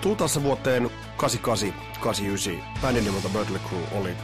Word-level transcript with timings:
Tultaessa 0.00 0.42
vuoteen 0.42 0.90
88-89 1.18 1.20
bändin 2.82 3.04
nimeltä 3.04 3.28
Mötley 3.28 3.60
Crew 3.68 4.00
oli 4.00 4.16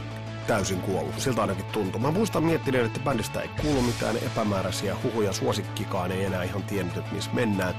täysin 0.47 0.81
kuollut. 0.81 1.19
Siltä 1.19 1.41
ainakin 1.41 1.65
tuntui. 1.65 2.01
Mä 2.01 2.11
muistan 2.11 2.43
miettineen, 2.43 2.85
että 2.85 2.99
bändistä 2.99 3.41
ei 3.41 3.47
kuulu 3.61 3.81
mitään 3.81 4.17
epämääräisiä 4.17 4.95
huhuja. 5.03 5.33
Suosikkikaan 5.33 6.11
ei 6.11 6.25
enää 6.25 6.43
ihan 6.43 6.63
tiennyt, 6.63 6.97
että 6.97 7.15
missä 7.15 7.31
mennään. 7.33 7.75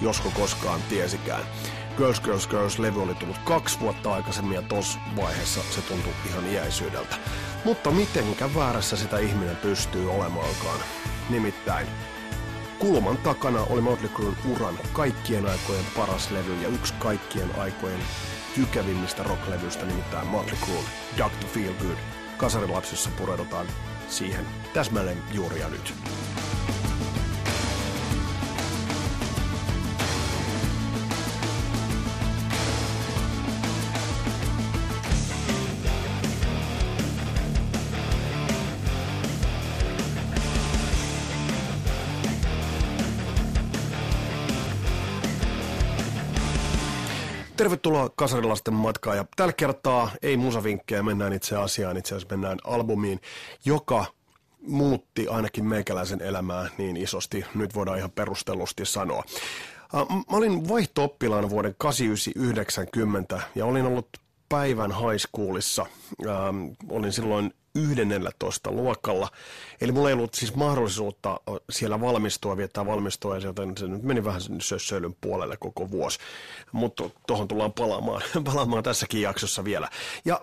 Josko 0.00 0.30
koskaan 0.34 0.80
tiesikään. 0.88 1.42
Girls, 1.96 2.20
Girls, 2.20 2.48
Girls-levy 2.48 3.02
oli 3.02 3.14
tullut 3.14 3.38
kaksi 3.38 3.80
vuotta 3.80 4.14
aikaisemmin 4.14 4.54
ja 4.54 4.62
tos 4.62 4.98
vaiheessa 5.16 5.60
se 5.70 5.82
tuntui 5.82 6.12
ihan 6.28 6.46
iäisyydeltä. 6.46 7.16
Mutta 7.64 7.90
mitenkä 7.90 8.54
väärässä 8.54 8.96
sitä 8.96 9.18
ihminen 9.18 9.56
pystyy 9.56 10.10
olemaankaan? 10.10 10.80
Nimittäin 11.30 11.86
Kulman 12.80 13.16
takana 13.18 13.62
oli 13.70 13.80
Motley 13.80 14.10
Crue'n 14.10 14.36
uran 14.50 14.78
kaikkien 14.92 15.46
aikojen 15.46 15.84
paras 15.96 16.30
levy 16.30 16.62
ja 16.62 16.68
yksi 16.68 16.94
kaikkien 16.98 17.58
aikojen 17.58 18.00
tykävimmistä 18.54 19.22
rocklevyistä, 19.22 19.86
nimittäin 19.86 20.26
Motley 20.26 20.56
Crue, 20.56 20.84
Dr. 21.16 21.46
Feel 21.46 21.72
Good. 21.74 21.98
Kasarilapsissa 22.36 23.10
pureudutaan 23.18 23.66
siihen 24.08 24.46
täsmälleen 24.74 25.18
juuri 25.32 25.60
ja 25.60 25.68
nyt. 25.68 25.94
Tervetuloa 47.60 48.10
Kasarilasten 48.16 48.74
matkaan 48.74 49.16
ja 49.16 49.24
tällä 49.36 49.52
kertaa 49.52 50.10
ei 50.22 50.36
musavinkkejä, 50.36 51.02
mennään 51.02 51.32
itse 51.32 51.56
asiaan, 51.56 51.96
itse 51.96 52.14
asiassa 52.14 52.36
mennään 52.36 52.58
albumiin, 52.64 53.20
joka 53.64 54.04
muutti 54.66 55.28
ainakin 55.28 55.64
meikäläisen 55.64 56.22
elämää 56.22 56.68
niin 56.78 56.96
isosti, 56.96 57.44
nyt 57.54 57.74
voidaan 57.74 57.98
ihan 57.98 58.10
perustellusti 58.10 58.86
sanoa. 58.86 59.24
Mä 60.30 60.36
olin 60.36 60.68
vaihto-oppilaana 60.68 61.50
vuoden 61.50 61.74
89-90 63.36 63.40
ja 63.54 63.66
olin 63.66 63.86
ollut 63.86 64.08
päivän 64.48 64.92
high 64.92 65.18
schoolissa. 65.18 65.86
Olin 66.88 67.12
silloin 67.12 67.54
11 67.74 68.70
luokalla. 68.70 69.28
Eli 69.80 69.92
mulla 69.92 70.08
ei 70.08 70.14
ollut 70.14 70.34
siis 70.34 70.54
mahdollisuutta 70.54 71.40
siellä 71.70 72.00
valmistua, 72.00 72.56
viettää 72.56 72.86
valmistua, 72.86 73.38
joten 73.38 73.76
se 73.76 73.86
nyt 73.86 74.02
meni 74.02 74.24
vähän 74.24 74.40
sössöilyn 74.60 75.16
puolelle 75.20 75.56
koko 75.56 75.90
vuosi. 75.90 76.18
Mutta 76.72 77.10
tuohon 77.26 77.48
tullaan 77.48 77.72
palaamaan, 77.72 78.22
palaamaan 78.44 78.82
tässäkin 78.82 79.22
jaksossa 79.22 79.64
vielä. 79.64 79.88
Ja 80.24 80.40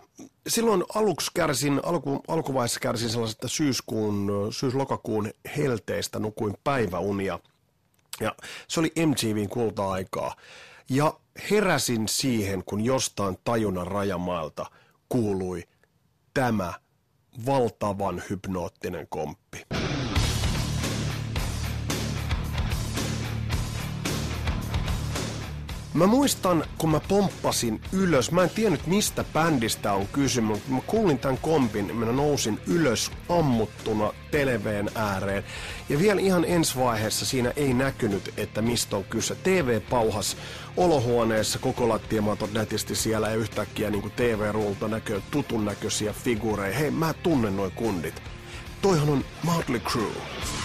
silloin 0.47 0.83
aluksi 0.95 1.31
kärsin, 1.33 1.81
alku, 1.83 2.23
alkuvaiheessa 2.27 2.79
kärsin 2.79 3.09
sellaisesta 3.09 3.47
syyskuun, 3.47 4.47
syys-lokakuun 4.51 5.31
helteistä, 5.57 6.19
nukuin 6.19 6.57
päiväunia. 6.63 7.39
Ja 8.19 8.35
se 8.67 8.79
oli 8.79 8.91
MTVn 9.05 9.49
kulta-aikaa. 9.49 10.35
Ja 10.89 11.13
heräsin 11.51 12.07
siihen, 12.07 12.63
kun 12.63 12.81
jostain 12.81 13.37
tajunnan 13.43 13.87
rajamaalta 13.87 14.65
kuului 15.09 15.63
tämä– 16.33 16.73
valtavan 17.45 18.23
hypnoottinen 18.29 19.07
komppi. 19.09 19.65
Mä 25.97 26.07
muistan, 26.07 26.63
kun 26.77 26.91
mä 26.91 26.99
pomppasin 27.07 27.81
ylös, 27.91 28.31
mä 28.31 28.43
en 28.43 28.49
tiennyt 28.49 28.87
mistä 28.87 29.23
bändistä 29.33 29.93
on 29.93 30.07
kysymys, 30.07 30.57
mutta 30.57 30.71
mä 30.71 30.81
kuulin 30.87 31.19
tämän 31.19 31.37
kompin, 31.37 31.95
mä 31.95 32.05
nousin 32.05 32.59
ylös 32.67 33.11
ammuttuna 33.29 34.13
televeen 34.31 34.89
ääreen. 34.95 35.43
Ja 35.89 35.99
vielä 35.99 36.21
ihan 36.21 36.45
ensi 36.45 36.79
vaiheessa 36.79 37.25
siinä 37.25 37.53
ei 37.55 37.73
näkynyt, 37.73 38.33
että 38.37 38.61
mistä 38.61 38.97
on 38.97 39.03
kyse. 39.03 39.35
TV 39.35 39.81
pauhas 39.81 40.37
olohuoneessa, 40.77 41.59
koko 41.59 41.89
lattiamaatot 41.89 42.53
nätisti 42.53 42.95
siellä 42.95 43.29
ja 43.29 43.35
yhtäkkiä 43.35 43.89
niin 43.89 44.11
TV-ruulta 44.15 44.87
näkyy 44.87 45.21
tutun 45.31 45.65
näköisiä 45.65 46.13
figuureja. 46.13 46.77
Hei, 46.77 46.91
mä 46.91 47.13
tunnen 47.13 47.57
noin 47.57 47.71
kundit. 47.71 48.21
Toihan 48.81 49.09
on 49.09 49.25
Motley 49.43 49.79
Crue. 49.79 50.56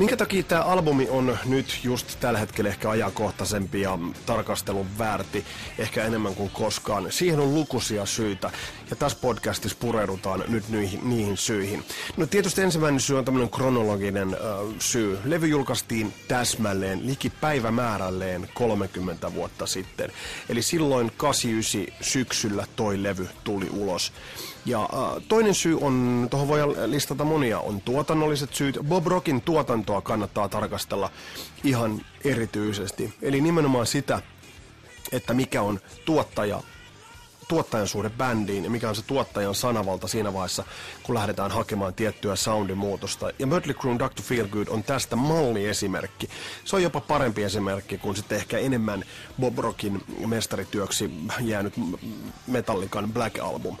Minkä 0.00 0.16
takia 0.16 0.42
tämä 0.42 0.62
albumi 0.62 1.08
on 1.08 1.38
nyt 1.44 1.80
just 1.84 2.20
tällä 2.20 2.38
hetkellä 2.38 2.70
ehkä 2.70 2.90
ajankohtaisempi 2.90 3.80
ja 3.80 3.98
tarkastelun 4.26 4.86
väärti, 4.98 5.44
ehkä 5.78 6.04
enemmän 6.04 6.34
kuin 6.34 6.50
koskaan? 6.50 7.12
Siihen 7.12 7.40
on 7.40 7.54
lukuisia 7.54 8.06
syitä, 8.06 8.50
ja 8.90 8.96
tässä 8.96 9.18
podcastissa 9.20 9.78
pureudutaan 9.80 10.44
nyt 10.48 10.68
niihin, 10.68 11.00
niihin 11.08 11.36
syihin. 11.36 11.84
No 12.16 12.26
tietysti 12.26 12.62
ensimmäinen 12.62 13.00
syy 13.00 13.18
on 13.18 13.24
tämmöinen 13.24 13.50
kronologinen 13.50 14.34
äh, 14.34 14.76
syy. 14.78 15.18
Levy 15.24 15.46
julkaistiin 15.46 16.12
täsmälleen, 16.28 17.06
liki 17.06 17.30
päivämäärälleen 17.30 18.48
30 18.54 19.34
vuotta 19.34 19.66
sitten. 19.66 20.12
Eli 20.48 20.62
silloin 20.62 21.12
89 21.16 21.96
syksyllä 22.00 22.66
toi 22.76 23.02
levy 23.02 23.28
tuli 23.44 23.68
ulos. 23.72 24.12
Ja 24.66 24.82
äh, 24.82 25.22
toinen 25.28 25.54
syy 25.54 25.78
on, 25.80 26.26
tuohon 26.30 26.48
voi 26.48 26.60
listata 26.86 27.24
monia, 27.24 27.58
on 27.60 27.80
tuotannolliset 27.80 28.54
syyt. 28.54 28.78
Bob 28.88 29.06
Rockin 29.06 29.40
tuotantoa 29.40 30.00
kannattaa 30.00 30.48
tarkastella 30.48 31.10
ihan 31.64 32.00
erityisesti. 32.24 33.14
Eli 33.22 33.40
nimenomaan 33.40 33.86
sitä, 33.86 34.22
että 35.12 35.34
mikä 35.34 35.62
on 35.62 35.80
tuottaja 36.04 36.62
tuottajan 37.50 37.88
suhde 37.88 38.10
bändiin 38.10 38.64
ja 38.64 38.70
mikä 38.70 38.88
on 38.88 38.96
se 38.96 39.02
tuottajan 39.02 39.54
sanavalta 39.54 40.08
siinä 40.08 40.32
vaiheessa, 40.32 40.64
kun 41.02 41.14
lähdetään 41.14 41.50
hakemaan 41.50 41.94
tiettyä 41.94 42.36
soundin 42.36 42.78
muutosta. 42.78 43.30
Ja 43.38 43.46
Mötley 43.46 43.74
Crue 43.74 43.98
Dr. 43.98 44.22
Feelgood 44.22 44.68
on 44.68 44.82
tästä 44.82 45.16
malliesimerkki. 45.16 46.28
Se 46.64 46.76
on 46.76 46.82
jopa 46.82 47.00
parempi 47.00 47.42
esimerkki 47.42 47.98
kuin 47.98 48.16
sitten 48.16 48.38
ehkä 48.38 48.58
enemmän 48.58 49.04
Bob 49.40 49.58
Rockin 49.58 50.02
mestarityöksi 50.26 51.10
jäänyt 51.40 51.74
Metallican 52.46 53.12
Black 53.12 53.38
Album 53.38 53.76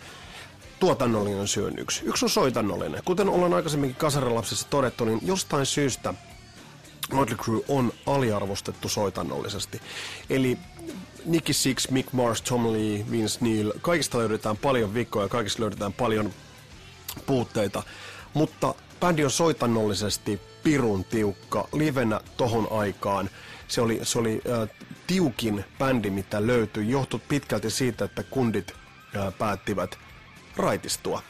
tuotannollinen 0.80 1.48
syy 1.48 1.66
on 1.66 1.78
yksi. 1.78 2.02
Yksi 2.04 2.24
on 2.24 2.30
soitannollinen. 2.30 3.02
Kuten 3.04 3.28
ollaan 3.28 3.54
aikaisemminkin 3.54 3.96
kasarilapsissa 3.96 4.66
todettu, 4.70 5.04
niin 5.04 5.20
jostain 5.22 5.66
syystä 5.66 6.14
Motley 7.12 7.36
Crue 7.36 7.64
on 7.68 7.92
aliarvostettu 8.06 8.88
soitannollisesti. 8.88 9.80
Eli 10.30 10.58
Nicky 11.24 11.52
Six, 11.52 11.90
Mick 11.90 12.12
Mars, 12.12 12.42
Tom 12.42 12.72
Lee, 12.72 13.04
Vince 13.10 13.38
Neil, 13.40 13.72
kaikista 13.80 14.18
löydetään 14.18 14.56
paljon 14.56 14.94
vikkoja, 14.94 15.28
kaikista 15.28 15.62
löydetään 15.62 15.92
paljon 15.92 16.32
puutteita, 17.26 17.82
mutta 18.34 18.74
bändi 19.00 19.24
on 19.24 19.30
soitannollisesti 19.30 20.40
pirun 20.62 21.04
tiukka, 21.04 21.68
livenä 21.72 22.20
tohon 22.36 22.68
aikaan. 22.70 23.30
Se 23.68 23.80
oli, 23.80 24.00
se 24.02 24.18
oli 24.18 24.40
äh, 24.62 24.68
tiukin 25.06 25.64
bändi, 25.78 26.10
mitä 26.10 26.46
löytyi, 26.46 26.90
johtui 26.90 27.20
pitkälti 27.28 27.70
siitä, 27.70 28.04
että 28.04 28.22
kundit 28.22 28.72
äh, 29.16 29.38
päättivät 29.38 29.98
raitistua. 30.56 31.22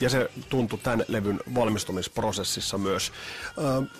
Ja 0.00 0.10
se 0.10 0.30
tuntui 0.48 0.78
tämän 0.78 1.04
levyn 1.08 1.40
valmistumisprosessissa 1.54 2.78
myös. 2.78 3.12
Äh, 3.48 3.90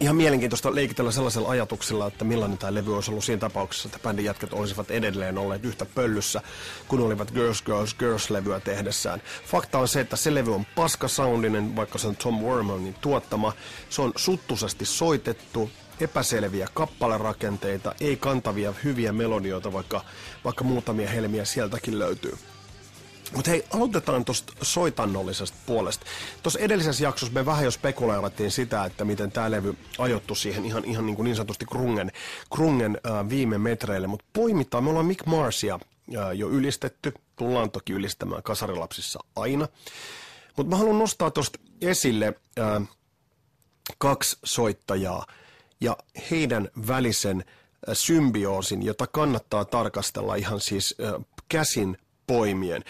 ihan 0.00 0.16
mielenkiintoista 0.16 0.74
leikitellä 0.74 1.12
sellaisella 1.12 1.48
ajatuksella, 1.48 2.06
että 2.06 2.24
millainen 2.24 2.58
tämä 2.58 2.74
levy 2.74 2.94
olisi 2.94 3.10
ollut 3.10 3.24
siinä 3.24 3.40
tapauksessa, 3.40 3.88
että 3.88 3.98
bändin 3.98 4.24
jätkät 4.24 4.52
olisivat 4.52 4.90
edelleen 4.90 5.38
olleet 5.38 5.64
yhtä 5.64 5.86
pöllyssä, 5.86 6.40
kun 6.88 7.00
olivat 7.00 7.30
Girls, 7.30 7.62
Girls, 7.62 7.94
Girls-levyä 7.94 8.60
tehdessään. 8.60 9.22
Fakta 9.46 9.78
on 9.78 9.88
se, 9.88 10.00
että 10.00 10.16
se 10.16 10.34
levy 10.34 10.54
on 10.54 10.66
paskasoundinen, 10.74 11.76
vaikka 11.76 11.98
se 11.98 12.06
on 12.06 12.16
Tom 12.16 12.40
Wormanin 12.40 12.94
tuottama. 13.00 13.52
Se 13.90 14.02
on 14.02 14.12
suttusasti 14.16 14.84
soitettu, 14.84 15.70
epäselviä 16.00 16.68
kappalerakenteita, 16.74 17.94
ei 18.00 18.16
kantavia 18.16 18.74
hyviä 18.84 19.12
melodioita, 19.12 19.72
vaikka, 19.72 20.04
vaikka 20.44 20.64
muutamia 20.64 21.10
helmiä 21.10 21.44
sieltäkin 21.44 21.98
löytyy. 21.98 22.38
Mutta 23.34 23.50
hei, 23.50 23.64
aloitetaan 23.74 24.24
tuosta 24.24 24.52
soitannollisesta 24.62 25.56
puolesta. 25.66 26.06
Tuossa 26.42 26.58
edellisessä 26.58 27.04
jaksossa 27.04 27.34
me 27.34 27.46
vähän 27.46 27.64
jo 27.64 27.70
spekuloivattiin 27.70 28.50
sitä, 28.50 28.84
että 28.84 29.04
miten 29.04 29.32
tämä 29.32 29.50
levy 29.50 29.76
ajoittu 29.98 30.34
siihen 30.34 30.64
ihan, 30.64 30.84
ihan 30.84 31.06
niin, 31.06 31.16
kuin 31.16 31.24
niin 31.24 31.36
sanotusti 31.36 31.66
krungen, 31.66 32.12
krungen 32.54 32.98
äh, 33.06 33.28
viime 33.28 33.58
metreille. 33.58 34.06
Mutta 34.06 34.24
poimitaan, 34.32 34.84
me 34.84 34.90
ollaan 34.90 35.06
Mick 35.06 35.26
Marsia 35.26 35.74
äh, 36.16 36.32
jo 36.32 36.48
ylistetty, 36.48 37.12
tullaan 37.36 37.70
toki 37.70 37.92
ylistämään 37.92 38.42
kasarilapsissa 38.42 39.20
aina. 39.36 39.68
Mutta 40.56 40.70
mä 40.70 40.76
haluan 40.76 40.98
nostaa 40.98 41.30
tuosta 41.30 41.58
esille 41.80 42.34
äh, 42.58 42.88
kaksi 43.98 44.38
soittajaa 44.44 45.26
ja 45.80 45.96
heidän 46.30 46.68
välisen 46.88 47.44
äh, 47.46 47.94
symbioosin, 47.96 48.82
jota 48.82 49.06
kannattaa 49.06 49.64
tarkastella 49.64 50.34
ihan 50.34 50.60
siis 50.60 50.94
äh, 51.00 51.24
käsin 51.48 51.96
poimien. 52.26 52.84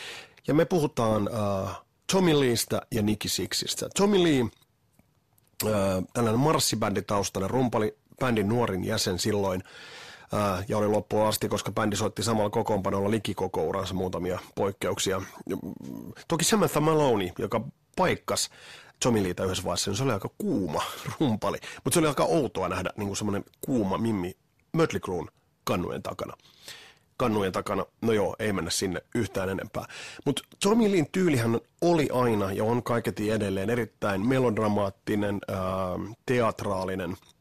Ja 0.46 0.54
me 0.54 0.64
puhutaan 0.64 1.28
uh, 1.28 1.70
Tommy 2.12 2.40
Leestä 2.40 2.82
ja 2.90 3.02
Nicky 3.02 3.28
Sixistä. 3.28 3.88
Tommy 3.96 4.22
Lee, 4.22 4.40
uh, 4.40 4.50
tällainen 6.12 6.40
marssibänditaustainen 6.40 7.50
rumpali, 7.50 7.96
bändin 8.20 8.48
nuorin 8.48 8.84
jäsen 8.84 9.18
silloin, 9.18 9.62
uh, 10.32 10.64
ja 10.68 10.78
oli 10.78 10.86
loppuun 10.86 11.26
asti, 11.26 11.48
koska 11.48 11.72
bändi 11.72 11.96
soitti 11.96 12.22
samalla 12.22 12.50
kokoonpanolla 12.50 13.10
likikoko 13.10 13.64
uransa 13.64 13.94
muutamia 13.94 14.38
poikkeuksia. 14.54 15.22
Toki 16.28 16.44
Samantha 16.44 16.80
Maloney, 16.80 17.30
joka 17.38 17.60
paikkas 17.96 18.50
Tommy 19.02 19.22
Leetä 19.22 19.44
yhdessä 19.44 19.64
vaiheessa, 19.64 19.90
niin 19.90 19.96
se 19.96 20.02
oli 20.02 20.12
aika 20.12 20.30
kuuma 20.38 20.82
rumpali. 21.20 21.58
Mutta 21.84 21.94
se 21.94 21.98
oli 21.98 22.08
aika 22.08 22.24
outoa 22.24 22.68
nähdä 22.68 22.90
niin 22.96 23.16
semmoinen 23.16 23.44
kuuma 23.60 23.98
mimmi 23.98 24.36
Mötley 24.76 25.00
Cruen 25.00 25.28
kannujen 25.64 26.02
takana. 26.02 26.34
Kannujen 27.20 27.52
takana, 27.52 27.86
no 28.02 28.12
joo, 28.12 28.36
ei 28.38 28.52
mennä 28.52 28.70
sinne 28.70 29.02
yhtään 29.14 29.48
enempää. 29.48 29.84
Mutta 30.26 30.42
Tommy 30.62 30.92
Leen 30.92 31.06
tyylihän 31.12 31.60
oli 31.80 32.08
aina 32.12 32.52
ja 32.52 32.64
on 32.64 32.82
kaiketi 32.82 33.30
edelleen 33.30 33.70
erittäin 33.70 34.28
melodramaattinen, 34.28 35.38
ää, 35.48 35.58
teatraalinen– 36.26 37.16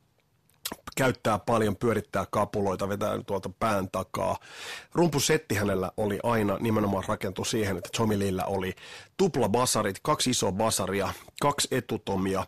käyttää 0.96 1.40
paljon, 1.40 1.76
pyörittää 1.76 2.26
kapuloita, 2.32 2.90
vetää 2.90 3.20
tuolta 3.28 3.50
pään 3.60 3.90
takaa. 3.92 4.38
Rumpusetti 4.94 5.56
hänellä 5.56 5.92
oli 5.98 6.20
aina 6.24 6.58
nimenomaan 6.60 7.04
rakentu 7.08 7.46
siihen, 7.46 7.78
että 7.78 7.90
Tommy 7.98 8.20
Lillä 8.20 8.46
oli 8.46 8.76
tupla 9.18 9.50
basarit, 9.50 10.00
kaksi 10.02 10.30
isoa 10.30 10.52
basaria, 10.52 11.14
kaksi 11.42 11.68
etutomia, 11.72 12.46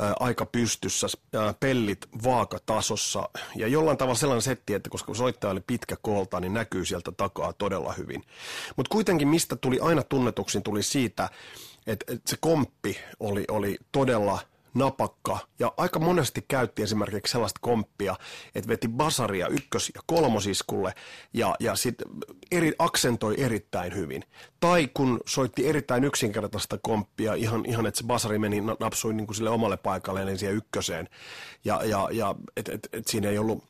ää, 0.00 0.14
aika 0.20 0.46
pystyssä, 0.46 1.06
ää, 1.34 1.54
pellit 1.60 2.06
vaakatasossa 2.24 3.28
ja 3.56 3.68
jollain 3.68 3.98
tavalla 3.98 4.18
sellainen 4.18 4.42
setti, 4.42 4.74
että 4.74 4.90
koska 4.90 5.14
soittaja 5.14 5.50
oli 5.50 5.60
pitkä 5.66 5.96
koolta, 6.02 6.40
niin 6.40 6.54
näkyy 6.54 6.84
sieltä 6.84 7.12
takaa 7.12 7.52
todella 7.52 7.92
hyvin. 7.92 8.24
Mutta 8.76 8.92
kuitenkin 8.92 9.28
mistä 9.28 9.56
tuli 9.56 9.80
aina 9.80 10.02
tunnetuksi, 10.02 10.60
tuli 10.60 10.82
siitä, 10.82 11.28
että, 11.86 12.12
että 12.12 12.30
se 12.30 12.36
komppi 12.40 12.98
oli, 13.20 13.44
oli 13.48 13.78
todella 13.92 14.38
napakka 14.74 15.38
ja 15.58 15.72
aika 15.76 15.98
monesti 15.98 16.44
käytti 16.48 16.82
esimerkiksi 16.82 17.32
sellaista 17.32 17.60
komppia, 17.62 18.16
että 18.54 18.68
veti 18.68 18.88
basaria 18.88 19.48
ykkös- 19.48 19.90
ja 19.94 20.00
kolmosiskulle 20.06 20.94
ja, 21.34 21.54
ja 21.60 21.76
sitten 21.76 22.08
eri, 22.50 22.72
aksentoi 22.78 23.34
erittäin 23.38 23.94
hyvin. 23.94 24.24
Tai 24.60 24.88
kun 24.94 25.20
soitti 25.26 25.68
erittäin 25.68 26.04
yksinkertaista 26.04 26.78
komppia, 26.82 27.34
ihan, 27.34 27.66
ihan 27.66 27.86
että 27.86 27.98
se 27.98 28.06
basari 28.06 28.38
meni, 28.38 28.60
napsui 28.80 29.14
niin 29.14 29.26
kuin 29.26 29.36
sille 29.36 29.50
omalle 29.50 29.76
paikalle, 29.76 30.24
niin 30.24 30.38
siihen 30.38 30.56
ykköseen 30.56 31.08
ja, 31.64 31.84
ja, 31.84 32.08
ja 32.12 32.34
että 32.56 32.72
et, 32.72 32.88
et 32.92 33.08
siinä 33.08 33.28
ei 33.28 33.38
ollut 33.38 33.64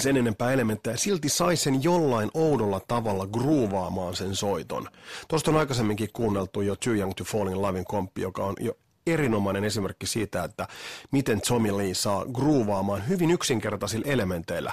sen 0.00 0.16
enempää 0.16 0.52
elementtejä, 0.52 0.96
silti 0.96 1.28
sai 1.28 1.56
sen 1.56 1.82
jollain 1.82 2.30
oudolla 2.34 2.80
tavalla 2.80 3.26
groovaamaan 3.26 4.16
sen 4.16 4.36
soiton. 4.36 4.88
Tuosta 5.28 5.50
on 5.50 5.56
aikaisemminkin 5.56 6.08
kuunneltu 6.12 6.60
jo 6.60 6.76
Too 6.76 6.92
Young 6.92 7.12
to 7.14 7.24
Fall 7.24 7.48
in 7.48 7.62
Lovein 7.62 7.84
komppi, 7.84 8.20
joka 8.20 8.44
on 8.44 8.54
jo 8.60 8.76
erinomainen 9.06 9.64
esimerkki 9.64 10.06
siitä, 10.06 10.44
että 10.44 10.68
miten 11.10 11.40
Tommy 11.40 11.76
Lee 11.76 11.94
saa 11.94 12.24
groovaamaan 12.32 13.08
hyvin 13.08 13.30
yksinkertaisilla 13.30 14.06
elementeillä. 14.08 14.72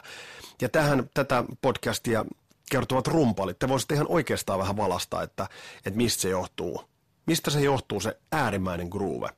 Ja 0.62 0.70
tähän 0.70 1.10
tätä 1.14 1.44
podcastia 1.62 2.26
kertovat 2.72 3.08
rumpalit. 3.08 3.60
Te 3.60 3.68
voisitte 3.68 3.94
ihan 3.94 4.08
oikeastaan 4.10 4.60
vähän 4.60 4.78
valastaa, 4.78 5.24
että, 5.24 5.48
että 5.86 5.98
mistä 5.98 6.22
se 6.22 6.30
johtuu. 6.30 6.84
Mistä 7.26 7.52
se 7.52 7.62
johtuu 7.62 8.00
se 8.00 8.18
äärimmäinen 8.32 8.88
groove. 8.88 9.30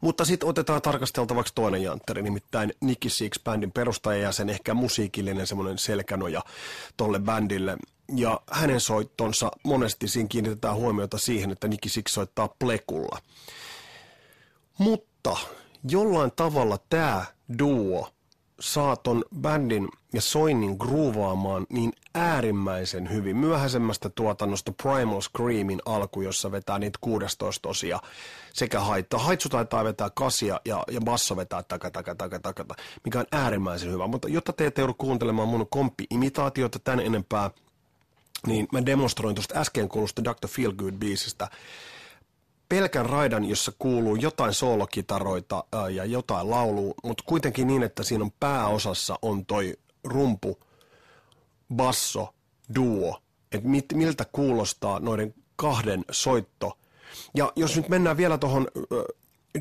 Mutta 0.00 0.24
sitten 0.24 0.48
otetaan 0.48 0.82
tarkasteltavaksi 0.82 1.54
toinen 1.54 1.82
jantteri, 1.82 2.22
nimittäin 2.22 2.72
Nicky 2.80 3.08
Six 3.08 3.44
bändin 3.44 3.72
perustaja 3.72 4.22
ja 4.22 4.32
sen 4.32 4.48
ehkä 4.48 4.74
musiikillinen 4.74 5.46
semmoinen 5.46 5.78
selkänoja 5.78 6.42
tolle 6.96 7.18
bändille. 7.18 7.76
Ja 8.14 8.40
hänen 8.50 8.80
soittonsa 8.80 9.50
monesti 9.64 10.08
siinä 10.08 10.28
kiinnitetään 10.28 10.76
huomiota 10.76 11.18
siihen, 11.18 11.50
että 11.50 11.68
Nicky 11.68 11.88
Six 11.88 12.10
soittaa 12.10 12.48
plekulla. 12.58 13.18
Mutta 14.78 15.36
jollain 15.90 16.32
tavalla 16.36 16.78
tämä 16.90 17.24
duo 17.58 18.08
saa 18.60 18.96
ton 18.96 19.24
bändin 19.40 19.88
ja 20.12 20.20
soinnin 20.20 20.76
groovaamaan 20.78 21.66
niin 21.68 21.92
äärimmäisen 22.14 23.10
hyvin. 23.10 23.36
Myöhäisemmästä 23.36 24.08
tuotannosta 24.08 24.72
Primal 24.82 25.20
Screamin 25.20 25.80
alku, 25.84 26.22
jossa 26.22 26.52
vetää 26.52 26.78
niitä 26.78 26.98
16 27.00 27.68
osia 27.68 28.00
sekä 28.52 28.80
haittaa. 28.80 29.20
Haitsu 29.20 29.48
taitaa 29.48 29.84
vetää 29.84 30.10
kasia 30.14 30.60
ja, 30.64 30.84
ja 30.90 31.00
basso 31.00 31.36
vetää 31.36 31.62
taka, 31.62 31.90
taka, 31.90 32.14
taka, 32.14 32.38
taka, 32.38 32.64
mikä 33.04 33.18
on 33.18 33.26
äärimmäisen 33.32 33.92
hyvä. 33.92 34.06
Mutta 34.06 34.28
jotta 34.28 34.52
te 34.52 34.66
ette 34.66 34.82
joudu 34.82 34.94
kuuntelemaan 34.94 35.48
mun 35.48 35.66
komppi-imitaatiota 35.70 36.78
tän 36.78 37.00
enempää, 37.00 37.50
niin 38.46 38.68
mä 38.72 38.86
demonstroin 38.86 39.34
tuosta 39.34 39.60
äsken 39.60 39.88
kuulusta 39.88 40.24
Dr. 40.24 40.48
Feelgood-biisistä 40.48 41.48
pelkän 42.68 43.06
raidan, 43.06 43.44
jossa 43.44 43.72
kuuluu 43.78 44.16
jotain 44.16 44.54
soolokitaroita 44.54 45.64
ja 45.92 46.04
jotain 46.04 46.50
laulua, 46.50 46.94
mutta 47.02 47.24
kuitenkin 47.26 47.66
niin, 47.66 47.82
että 47.82 48.02
siinä 48.02 48.24
on 48.24 48.32
pääosassa 48.40 49.18
on 49.22 49.46
toi 49.46 49.74
rumpu, 50.04 50.58
basso, 51.74 52.34
duo, 52.74 53.22
että 53.52 53.68
miltä 53.94 54.24
kuulostaa 54.32 55.00
noiden 55.00 55.34
kahden 55.56 56.04
soitto. 56.10 56.78
Ja 57.34 57.52
jos 57.56 57.76
nyt 57.76 57.88
mennään 57.88 58.16
vielä 58.16 58.38
tuohon 58.38 58.68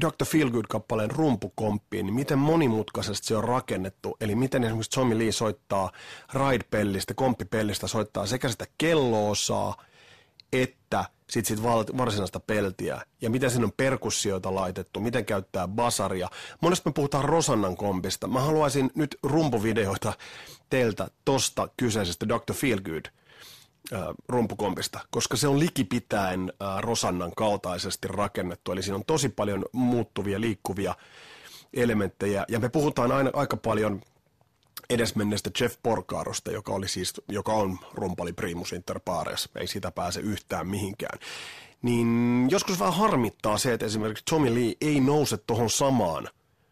Dr. 0.02 0.26
Feelgood-kappaleen 0.26 1.12
rumpukomppiin, 1.12 2.06
niin 2.06 2.14
miten 2.14 2.40
monimutkaisesti 2.40 3.28
se 3.28 3.36
on 3.36 3.44
rakennettu. 3.44 4.18
Eli 4.22 4.36
miten 4.36 4.64
esimerkiksi 4.64 4.92
Tommy 4.92 5.18
Lee 5.18 5.32
soittaa 5.32 5.92
ride-pellistä, 6.34 7.14
komppipellistä, 7.14 7.88
soittaa 7.88 8.26
sekä 8.26 8.50
sitä 8.50 8.66
kelloosaa, 8.78 9.76
että 10.54 11.06
sit, 11.30 11.46
sit 11.46 11.64
varsinaista 11.98 12.40
peltiä 12.40 13.02
ja 13.22 13.30
miten 13.30 13.52
siinä 13.52 13.66
on 13.66 13.72
perkussioita 13.78 14.56
laitettu, 14.56 15.00
miten 15.00 15.26
käyttää 15.26 15.68
basaria. 15.68 16.30
Monesti 16.62 16.90
me 16.90 16.94
puhutaan 16.94 17.26
Rosannan 17.26 17.78
kompista. 17.78 18.28
Mä 18.28 18.40
haluaisin 18.40 18.92
nyt 18.96 19.18
rumpuvideoita 19.24 20.14
teiltä 20.70 21.08
tosta 21.26 21.70
kyseisestä 21.78 22.28
Dr. 22.30 22.54
Feelgood 22.54 23.06
rumpukompista, 24.28 25.00
koska 25.12 25.38
se 25.38 25.48
on 25.48 25.60
likipitäen 25.60 26.54
äh, 26.62 26.82
Rosannan 26.82 27.32
kaltaisesti 27.36 28.08
rakennettu. 28.08 28.72
Eli 28.72 28.84
siinä 28.84 28.96
on 28.96 29.06
tosi 29.06 29.30
paljon 29.30 29.66
muuttuvia, 29.72 30.42
liikkuvia 30.42 30.96
elementtejä. 31.74 32.46
Ja 32.48 32.60
me 32.60 32.70
puhutaan 32.70 33.12
aina 33.12 33.32
aika 33.34 33.58
paljon 33.58 34.02
edesmenneestä 34.90 35.50
Jeff 35.60 35.78
Porcarosta, 35.84 36.52
joka, 36.52 36.74
oli 36.74 36.88
siis, 36.88 37.14
joka 37.28 37.54
on 37.54 37.80
rumpali 37.94 38.34
primus 38.34 38.74
inter 38.74 39.00
pares, 39.06 39.50
ei 39.56 39.68
sitä 39.68 39.92
pääse 39.92 40.20
yhtään 40.20 40.68
mihinkään. 40.68 41.20
Niin 41.82 42.48
joskus 42.50 42.80
vähän 42.80 42.94
harmittaa 42.94 43.58
se, 43.58 43.74
että 43.74 43.86
esimerkiksi 43.86 44.24
Tommy 44.30 44.56
Lee 44.56 44.74
ei 44.82 45.00
nouse 45.00 45.38
tuohon 45.38 45.70
samaan, 45.70 46.28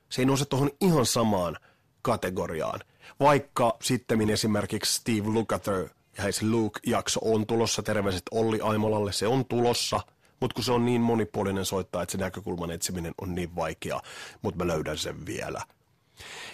se 0.10 0.22
ei 0.22 0.26
nouse 0.26 0.46
tuohon 0.46 0.72
ihan 0.82 1.06
samaan 1.06 1.58
kategoriaan. 2.02 2.80
Vaikka 3.20 3.78
sitten 3.82 4.30
esimerkiksi 4.30 4.94
Steve 4.94 5.28
Lukather 5.28 5.90
ja 6.18 6.32
se 6.32 6.46
Luke-jakso 6.46 7.20
on 7.24 7.48
tulossa, 7.48 7.84
terveiset 7.84 8.24
Olli 8.32 8.60
Aimolalle, 8.62 9.12
se 9.12 9.28
on 9.28 9.46
tulossa, 9.46 10.00
mutta 10.40 10.56
kun 10.56 10.64
se 10.64 10.72
on 10.72 10.86
niin 10.86 11.02
monipuolinen 11.02 11.66
soittaa, 11.66 12.02
että 12.02 12.12
se 12.12 12.18
näkökulman 12.18 12.72
etsiminen 12.72 13.14
on 13.22 13.36
niin 13.36 13.56
vaikea, 13.56 14.02
mutta 14.42 14.66
mä 14.66 14.72
löydän 14.72 14.98
sen 14.98 15.26
vielä– 15.26 15.62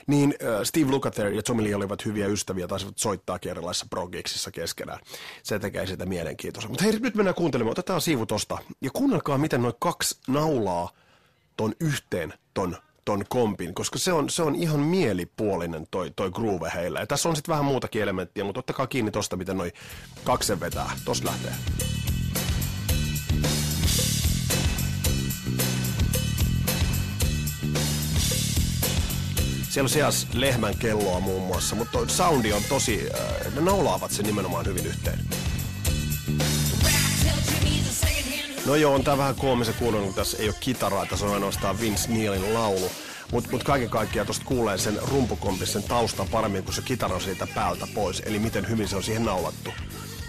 niin 0.07 0.35
äh, 0.43 0.63
Steve 0.63 0.91
Lukather 0.91 1.27
ja 1.27 1.43
Tommy 1.43 1.63
Lee 1.63 1.75
olivat 1.75 2.05
hyviä 2.05 2.27
ystäviä, 2.27 2.67
taisivat 2.67 2.97
soittaa 2.97 3.39
erilaisissa 3.45 3.85
progiksissa 3.89 4.51
keskenään. 4.51 4.99
Se 5.43 5.59
tekee 5.59 5.87
sitä 5.87 6.05
mielenkiintoista. 6.05 6.69
Mutta 6.69 6.83
hei, 6.83 6.99
nyt 6.99 7.15
mennään 7.15 7.35
kuuntelemaan. 7.35 7.71
Otetaan 7.71 8.01
siivu 8.01 8.25
tosta. 8.25 8.57
Ja 8.81 8.89
kuunnelkaa, 8.93 9.37
miten 9.37 9.61
noin 9.61 9.73
kaksi 9.79 10.17
naulaa 10.27 10.89
ton 11.57 11.73
yhteen 11.79 12.33
ton 12.53 12.77
ton 13.05 13.25
kompin, 13.29 13.73
koska 13.73 13.99
se 13.99 14.13
on, 14.13 14.29
se 14.29 14.43
on 14.43 14.55
ihan 14.55 14.79
mielipuolinen 14.79 15.87
toi, 15.91 16.11
toi 16.15 16.31
groove 16.31 16.71
heillä. 16.75 16.99
Ja 16.99 17.07
tässä 17.07 17.29
on 17.29 17.35
sitten 17.35 17.51
vähän 17.51 17.65
muutakin 17.65 18.01
elementtiä, 18.01 18.43
mutta 18.43 18.59
ottakaa 18.59 18.87
kiinni 18.87 19.11
tosta, 19.11 19.35
miten 19.35 19.57
noi 19.57 19.71
kaksen 20.23 20.59
vetää. 20.59 20.91
Tosta 21.05 21.27
lähtee. 21.27 21.53
Siellä 29.69 29.85
on 29.85 29.89
sijas 29.89 30.27
lehmän 30.33 30.77
kelloa 30.77 31.19
muun 31.19 31.47
muassa, 31.47 31.75
mutta 31.75 32.07
soundi 32.07 32.53
on 32.53 32.61
tosi, 32.69 33.09
äh, 33.13 33.53
ne 33.55 33.61
naulaavat 33.61 34.11
sen 34.11 34.25
nimenomaan 34.25 34.65
hyvin 34.65 34.85
yhteen. 34.85 35.19
No 38.65 38.75
joo, 38.75 38.95
on 38.95 39.03
tää 39.03 39.17
vähän 39.17 39.35
koomisen 39.35 39.73
kuunnella, 39.73 40.05
kun 40.05 40.15
tässä 40.15 40.37
ei 40.37 40.47
ole 40.47 40.55
kitaraa, 40.59 41.05
tässä 41.05 41.25
on 41.25 41.33
ainoastaan 41.33 41.79
Vince 41.79 42.11
Neilin 42.11 42.53
laulu. 42.53 42.91
Mutta 43.31 43.49
mut 43.51 43.63
kaiken 43.63 43.89
kaikkiaan 43.89 44.25
tuosta 44.25 44.45
kuulee 44.45 44.77
sen 44.77 44.99
rumpukompin, 45.01 45.67
sen 45.67 45.83
taustan 45.83 46.27
paremmin, 46.27 46.63
kun 46.63 46.73
se 46.73 46.81
kitara 46.81 47.15
on 47.15 47.21
siitä 47.21 47.47
päältä 47.55 47.87
pois. 47.95 48.21
Eli 48.25 48.39
miten 48.39 48.69
hyvin 48.69 48.87
se 48.87 48.95
on 48.95 49.03
siihen 49.03 49.25
naulattu. 49.25 49.69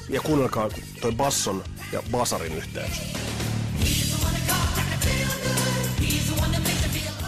Ja 0.09 0.21
kuunnelkaa 0.21 0.69
toi 1.01 1.13
basson 1.13 1.65
ja 1.93 2.03
basarin 2.11 2.55
yhteys. 2.55 3.03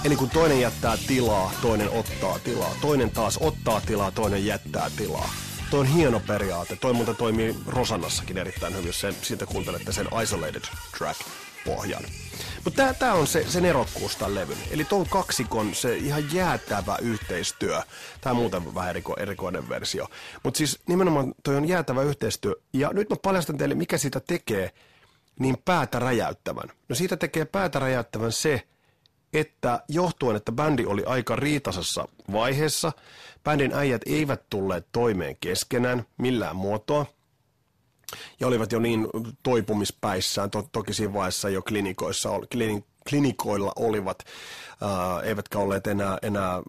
Eli 0.04 0.16
kun 0.16 0.30
toinen 0.30 0.60
jättää 0.60 0.98
tilaa, 1.06 1.52
toinen 1.62 1.90
ottaa 1.90 2.38
tilaa. 2.38 2.75
Toinen 2.80 3.10
taas 3.10 3.38
ottaa 3.40 3.80
tilaa, 3.80 4.10
toinen 4.10 4.46
jättää 4.46 4.90
tilaa. 4.96 5.45
Toi 5.70 5.80
on 5.80 5.87
hieno 5.87 6.20
periaate. 6.20 6.76
Toi 6.76 6.92
muuten 6.92 7.16
toimii 7.16 7.56
Rosannassakin 7.66 8.38
erittäin 8.38 8.73
hyvin, 8.75 8.87
jos 8.87 9.00
sen, 9.00 9.14
siitä 9.23 9.46
kuuntelette 9.46 9.92
sen 9.92 10.08
Isolated 10.23 10.62
Track-pohjan. 10.99 12.02
Mutta 12.64 12.82
tää, 12.82 12.94
tää 12.94 13.14
on 13.14 13.26
se, 13.26 13.44
se 13.49 13.61
nerokkuus 13.61 14.16
tämän 14.16 14.35
levyn. 14.35 14.56
Eli 14.70 14.85
ton 14.85 15.06
kaksikon 15.08 15.75
se 15.75 15.96
ihan 15.96 16.35
jäätävä 16.35 16.96
yhteistyö. 17.02 17.82
Tää 18.20 18.32
on 18.32 18.37
muuten 18.37 18.75
vähän 18.75 18.90
eriko, 18.90 19.16
erikoinen 19.18 19.68
versio. 19.68 20.06
Mutta 20.44 20.58
siis 20.58 20.78
nimenomaan 20.88 21.35
toi 21.44 21.56
on 21.56 21.68
jäätävä 21.68 22.02
yhteistyö. 22.02 22.54
Ja 22.73 22.90
nyt 22.92 23.11
mä 23.11 23.16
paljastan 23.23 23.58
teille, 23.58 23.75
mikä 23.75 23.99
sitä 23.99 24.20
tekee 24.20 24.70
niin 25.38 25.56
päätä 25.64 25.99
räjäyttävän. 25.99 26.68
No 26.88 26.94
siitä 26.94 27.16
tekee 27.16 27.44
päätä 27.44 27.78
räjäyttävän 27.78 28.32
se, 28.32 28.62
että 29.40 29.81
johtuen, 29.88 30.37
että 30.37 30.52
bändi 30.52 30.87
oli 30.87 31.05
aika 31.05 31.37
riitasassa 31.37 32.09
vaiheessa, 32.33 32.93
bändin 33.45 33.75
äijät 33.75 34.02
eivät 34.07 34.43
tulleet 34.50 34.87
toimeen 34.93 35.37
keskenään 35.40 36.05
millään 36.19 36.57
muotoa, 36.57 37.07
ja 38.40 38.47
olivat 38.47 38.73
jo 38.73 38.78
niin 38.78 39.09
toipumispäissään, 39.43 40.50
to, 40.50 40.69
toki 40.73 40.95
siinä 40.95 41.14
vaiheessa 41.14 41.49
jo 41.49 41.62
klinikoissa, 41.62 42.31
klinik, 42.52 42.85
klinikoilla 43.09 43.73
olivat, 43.76 44.19
ää, 44.81 45.21
eivätkä 45.21 45.59
olleet 45.59 45.87
enää, 45.87 46.19
enää 46.23 46.62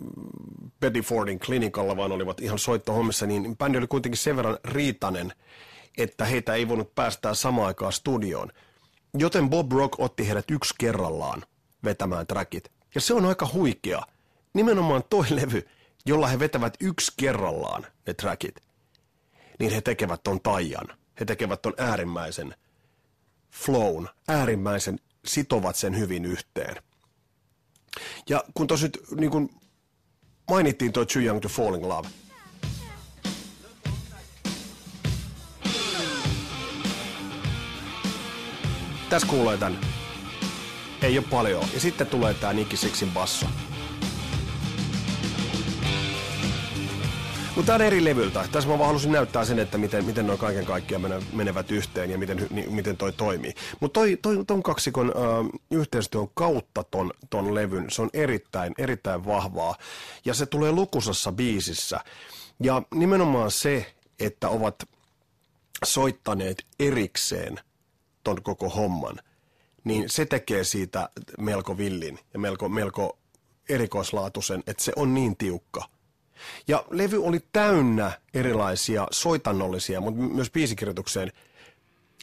Betty 0.80 1.02
Fordin 1.02 1.40
klinikalla, 1.40 1.98
vaan 1.98 2.12
olivat 2.12 2.42
ihan 2.42 2.60
soittohommissa, 2.60 3.26
niin 3.26 3.58
bändi 3.58 3.78
oli 3.78 3.88
kuitenkin 3.88 4.18
sen 4.18 4.36
verran 4.36 4.58
riitanen, 4.66 5.34
että 5.98 6.26
heitä 6.26 6.54
ei 6.54 6.68
voinut 6.68 6.96
päästää 6.96 7.34
samaan 7.34 7.68
aikaan 7.68 7.94
studioon. 7.94 8.52
Joten 9.14 9.50
Bob 9.50 9.72
Rock 9.72 10.00
otti 10.00 10.28
heidät 10.28 10.52
yksi 10.52 10.74
kerrallaan 10.78 11.44
vetämään 11.84 12.28
trackit. 12.28 12.72
Ja 12.96 13.02
se 13.02 13.14
on 13.14 13.26
aika 13.26 13.50
huikea. 13.54 14.02
Nimenomaan 14.54 15.04
toi 15.10 15.26
levy, 15.30 15.68
jolla 16.06 16.28
he 16.28 16.40
vetävät 16.40 16.74
yksi 16.80 17.12
kerrallaan 17.18 17.86
ne 18.08 18.14
trackit, 18.14 18.56
niin 19.60 19.72
he 19.72 19.82
tekevät 19.82 20.24
ton 20.24 20.42
taian. 20.42 20.88
He 21.20 21.26
tekevät 21.26 21.62
ton 21.62 21.74
äärimmäisen 21.78 22.56
flown, 23.52 24.08
äärimmäisen 24.28 25.00
sitovat 25.26 25.76
sen 25.76 25.98
hyvin 25.98 26.26
yhteen. 26.26 26.76
Ja 28.30 28.44
kun 28.54 28.68
tos 28.68 28.82
nyt 28.82 29.00
niin 29.16 29.32
kun 29.32 29.50
mainittiin 30.50 30.94
toi 30.94 31.06
Too 31.06 31.22
Young 31.22 31.42
to 31.42 31.50
Fall 31.50 31.76
in 31.76 31.90
Love, 31.90 32.10
Tässä 39.10 39.28
kuulee 39.28 39.58
tän. 39.58 39.80
Ei 41.02 41.18
ole 41.18 41.26
paljon. 41.30 41.64
Ja 41.74 41.80
sitten 41.80 42.08
tulee 42.08 42.34
tää 42.34 42.54
Nicky 42.54 42.78
Sixin 42.78 43.12
basso. 43.12 43.46
Mutta 47.56 47.66
tämä 47.66 47.76
on 47.76 47.82
eri 47.82 48.04
levyltä. 48.04 48.48
Tässä 48.52 48.70
mä 48.70 48.78
vaan 48.78 48.88
halusin 48.88 49.12
näyttää 49.12 49.46
sen, 49.46 49.60
että 49.60 49.78
miten, 49.78 50.06
miten 50.06 50.28
noin 50.28 50.40
kaiken 50.40 50.66
kaikkiaan 50.66 51.24
menevät 51.34 51.72
yhteen 51.72 52.12
ja 52.12 52.18
miten, 52.18 52.48
niin, 52.50 52.74
miten 52.74 52.98
toi 52.98 53.14
toimii. 53.14 53.54
Mutta 53.80 54.00
toi, 54.00 54.18
toi, 54.22 54.46
ton 54.48 54.64
kaksikon 54.64 55.08
äh, 55.08 55.60
yhteistyön 55.72 56.28
kautta 56.34 56.84
ton, 56.84 57.12
ton 57.30 57.56
levyn, 57.56 57.86
se 57.92 58.02
on 58.02 58.10
erittäin, 58.14 58.74
erittäin 58.78 59.26
vahvaa. 59.26 59.76
Ja 60.26 60.34
se 60.34 60.46
tulee 60.46 60.72
lukusassa 60.72 61.32
biisissä. 61.32 62.00
Ja 62.64 62.82
nimenomaan 62.94 63.52
se, 63.52 63.94
että 64.20 64.50
ovat 64.50 64.76
soittaneet 65.86 66.66
erikseen 66.80 67.60
ton 68.24 68.44
koko 68.44 68.70
homman, 68.70 69.20
niin 69.88 70.10
se 70.10 70.26
tekee 70.26 70.64
siitä 70.64 71.10
melko 71.40 71.78
villin 71.78 72.20
ja 72.34 72.40
melko, 72.40 72.70
melko 72.70 73.18
erikoislaatuisen, 73.70 74.64
että 74.68 74.84
se 74.84 74.94
on 74.96 75.14
niin 75.14 75.38
tiukka. 75.38 75.84
Ja 76.68 76.86
levy 76.90 77.24
oli 77.24 77.40
täynnä 77.54 78.12
erilaisia 78.34 79.08
soitannollisia, 79.12 80.02
mutta 80.02 80.22
myös 80.22 80.52
biisikirjoitukseen 80.52 81.32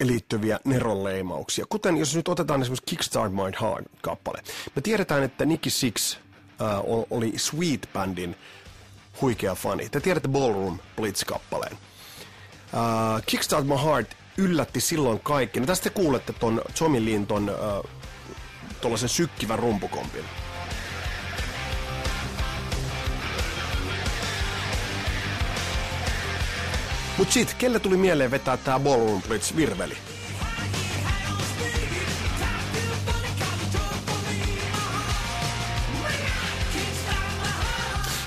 liittyviä 0.02 0.60
neronleimauksia. 0.64 1.64
Kuten 1.68 1.96
jos 1.96 2.16
nyt 2.16 2.28
otetaan 2.28 2.62
esimerkiksi 2.62 2.86
Kickstart 2.86 3.32
My 3.32 3.42
Heart-kappale. 3.60 4.42
Me 4.76 4.82
tiedetään, 4.82 5.22
että 5.22 5.44
Nicky 5.44 5.70
Six 5.70 6.16
äh, 6.60 6.68
oli 7.10 7.32
Sweet 7.36 7.88
Bandin 7.92 8.36
huikea 9.20 9.54
fani. 9.54 9.88
Te 9.88 10.00
tiedätte 10.00 10.28
Ballroom 10.28 10.78
Blitz-kappaleen. 10.96 11.72
Äh, 11.72 13.22
Kickstart 13.26 13.66
My 13.66 13.76
Heart 13.84 14.16
yllätti 14.36 14.80
silloin 14.80 15.20
kaikki. 15.20 15.60
No 15.60 15.66
tästä 15.66 15.90
kuulette 15.90 16.32
ton 16.32 16.62
Tommy 16.78 17.04
Lin 17.04 17.26
ton 17.26 17.48
äh, 17.48 19.00
sykkivän 19.06 19.58
rumpukompin. 19.58 20.24
Mut 27.18 27.32
sit, 27.32 27.54
kelle 27.58 27.80
tuli 27.80 27.96
mieleen 27.96 28.30
vetää 28.30 28.56
tää 28.56 28.80
Ballroom 28.80 29.22
Blitz 29.22 29.56
virveli? 29.56 30.13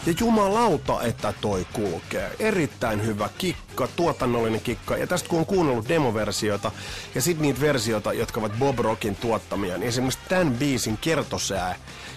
Ja 0.07 0.13
jumalauta, 0.19 1.01
että 1.01 1.33
toi 1.41 1.67
kulkee. 1.73 2.31
Erittäin 2.39 3.05
hyvä 3.05 3.29
kikka, 3.37 3.87
tuotannollinen 3.95 4.61
kikka. 4.61 4.97
Ja 4.97 5.07
tästä 5.07 5.29
kun 5.29 5.39
on 5.39 5.45
kuunnellut 5.45 5.89
demoversioita 5.89 6.71
ja 7.15 7.21
sitten 7.21 7.41
niitä 7.41 7.61
versioita, 7.61 8.13
jotka 8.13 8.39
ovat 8.39 8.59
Bob 8.59 8.79
Rockin 8.79 9.15
tuottamia, 9.15 9.77
niin 9.77 9.87
esimerkiksi 9.87 10.19
tämän 10.29 10.53
biisin 10.53 10.97
kertosää 10.97 11.75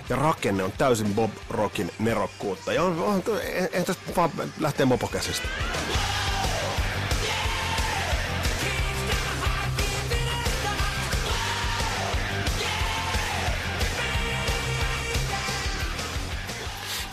ja 0.08 0.16
rakenne 0.16 0.62
on 0.62 0.72
täysin 0.78 1.14
Bob 1.14 1.30
Rockin 1.50 1.92
nerokkuutta. 1.98 2.72
Ja 2.72 2.82
on, 2.82 3.02
on, 3.02 3.22
ei 3.72 3.84
tästä 3.84 4.02
vaan 4.16 4.30
lähtee 4.60 4.86
mopokäsistä. 4.86 5.48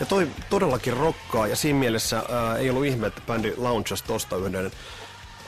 Ja 0.00 0.06
toi 0.06 0.28
todellakin 0.50 0.96
rokkaa 0.96 1.46
ja 1.46 1.56
siinä 1.56 1.78
mielessä 1.78 2.22
ää, 2.28 2.56
ei 2.56 2.70
ollut 2.70 2.84
ihme, 2.84 3.06
että 3.06 3.22
bändi 3.26 3.54
launchasi 3.56 4.04
tosta 4.04 4.36
yhden 4.36 4.70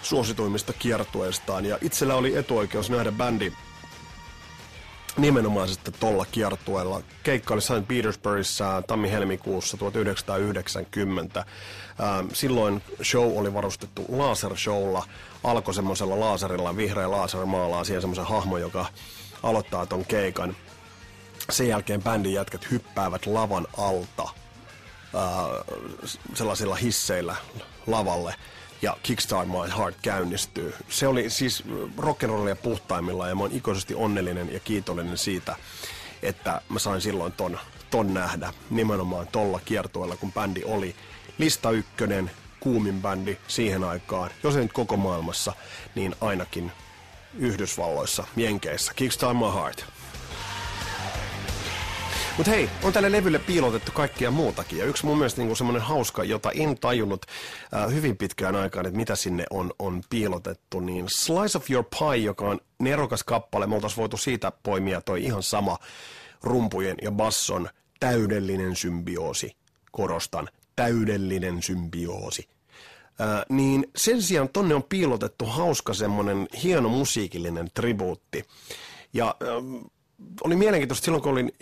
suosituimmista 0.02 0.72
kiertueistaan. 0.72 1.66
Ja 1.66 1.78
itsellä 1.80 2.14
oli 2.14 2.36
etuoikeus 2.36 2.90
nähdä 2.90 3.12
bändi 3.12 3.52
nimenomaisesti 5.16 5.92
tolla 5.92 6.26
kiertueella. 6.32 7.02
Keikka 7.22 7.54
oli 7.54 7.62
St. 7.62 7.88
Petersburgissa 7.88 8.82
tammi-helmikuussa 8.86 9.76
1990. 9.76 11.44
Silloin 12.32 12.82
show 13.02 13.38
oli 13.38 13.54
varustettu 13.54 14.04
lasershowlla. 14.08 15.06
Alkoi 15.44 15.74
semmoisella 15.74 16.20
laaserilla, 16.20 16.76
vihreä 16.76 17.10
laser 17.10 17.46
maalaa 17.46 17.84
siihen 17.84 18.00
semmoisen 18.00 18.24
hahmon, 18.24 18.60
joka 18.60 18.86
aloittaa 19.42 19.86
ton 19.86 20.04
keikan. 20.04 20.56
Sen 21.50 21.68
jälkeen 21.68 22.02
bändin 22.02 22.32
jätkät 22.32 22.70
hyppäävät 22.70 23.26
lavan 23.26 23.66
alta 23.76 24.22
äh, 24.22 24.39
sellaisilla 26.34 26.74
hisseillä 26.74 27.36
lavalle 27.86 28.34
ja 28.82 28.96
Kickstart 29.02 29.48
My 29.48 29.76
Heart 29.78 29.96
käynnistyy. 30.02 30.74
Se 30.88 31.06
oli 31.06 31.30
siis 31.30 31.64
rock'n'rollia 31.98 32.56
puhtaimmilla 32.62 33.28
ja 33.28 33.34
mä 33.34 33.42
oon 33.42 33.52
ikuisesti 33.52 33.94
onnellinen 33.94 34.52
ja 34.52 34.60
kiitollinen 34.60 35.18
siitä, 35.18 35.56
että 36.22 36.60
mä 36.68 36.78
sain 36.78 37.00
silloin 37.00 37.32
ton, 37.32 37.58
ton 37.90 38.14
nähdä 38.14 38.52
nimenomaan 38.70 39.28
tolla 39.32 39.60
kiertueella, 39.64 40.16
kun 40.16 40.32
bändi 40.32 40.62
oli 40.64 40.96
lista 41.38 41.70
ykkönen, 41.70 42.30
kuumin 42.60 43.02
bändi 43.02 43.36
siihen 43.48 43.84
aikaan, 43.84 44.30
jos 44.42 44.56
ei 44.56 44.62
nyt 44.62 44.72
koko 44.72 44.96
maailmassa, 44.96 45.52
niin 45.94 46.14
ainakin 46.20 46.72
Yhdysvalloissa, 47.34 48.24
Jenkeissä. 48.36 48.92
Kickstart 48.94 49.38
My 49.38 49.54
Heart. 49.54 49.84
Mutta 52.36 52.50
hei, 52.50 52.70
on 52.82 52.92
tälle 52.92 53.12
levylle 53.12 53.38
piilotettu 53.38 53.92
kaikkia 53.92 54.30
muutakin. 54.30 54.78
Ja 54.78 54.84
yksi 54.84 55.06
mun 55.06 55.18
mielestä 55.18 55.40
niinku 55.40 55.54
semmoinen 55.54 55.82
hauska, 55.82 56.24
jota 56.24 56.50
en 56.50 56.78
tajunnut 56.78 57.26
äh, 57.74 57.92
hyvin 57.94 58.16
pitkään 58.16 58.56
aikaan, 58.56 58.86
että 58.86 58.96
mitä 58.96 59.16
sinne 59.16 59.44
on, 59.50 59.72
on 59.78 60.02
piilotettu, 60.10 60.80
niin 60.80 61.06
Slice 61.08 61.58
of 61.58 61.70
Your 61.70 61.84
Pie, 61.98 62.16
joka 62.16 62.48
on 62.48 62.60
nerokas 62.78 63.24
kappale. 63.24 63.66
Me 63.66 63.74
oltaisiin 63.74 63.96
voitu 63.96 64.16
siitä 64.16 64.52
poimia 64.62 65.00
toi 65.00 65.24
ihan 65.24 65.42
sama 65.42 65.78
rumpujen 66.42 66.96
ja 67.02 67.10
basson 67.10 67.68
täydellinen 68.00 68.76
symbioosi. 68.76 69.56
Korostan, 69.92 70.48
täydellinen 70.76 71.62
symbioosi. 71.62 72.48
Äh, 73.20 73.44
niin 73.48 73.86
sen 73.96 74.22
sijaan 74.22 74.48
tonne 74.48 74.74
on 74.74 74.82
piilotettu 74.82 75.44
hauska 75.46 75.94
semmonen 75.94 76.48
hieno 76.62 76.88
musiikillinen 76.88 77.68
tribuutti. 77.74 78.44
Ja 79.12 79.34
äh, 79.42 79.48
oli 80.44 80.56
mielenkiintoista 80.56 81.04
silloin, 81.04 81.22
kun 81.22 81.32
olin 81.32 81.52